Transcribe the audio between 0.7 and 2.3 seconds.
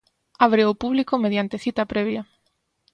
público mediante cita previa.